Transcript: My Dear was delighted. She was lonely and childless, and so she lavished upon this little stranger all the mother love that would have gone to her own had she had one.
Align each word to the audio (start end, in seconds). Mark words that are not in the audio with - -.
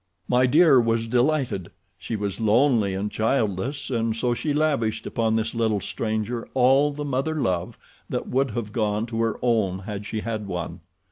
My 0.27 0.47
Dear 0.47 0.81
was 0.81 1.05
delighted. 1.05 1.69
She 1.99 2.15
was 2.15 2.39
lonely 2.41 2.95
and 2.95 3.11
childless, 3.11 3.91
and 3.91 4.15
so 4.15 4.33
she 4.33 4.51
lavished 4.51 5.05
upon 5.05 5.35
this 5.35 5.53
little 5.53 5.79
stranger 5.79 6.47
all 6.55 6.91
the 6.91 7.05
mother 7.05 7.35
love 7.39 7.77
that 8.09 8.27
would 8.27 8.49
have 8.49 8.71
gone 8.71 9.05
to 9.05 9.21
her 9.21 9.37
own 9.43 9.77
had 9.77 10.07
she 10.07 10.21
had 10.21 10.47
one. 10.47 10.79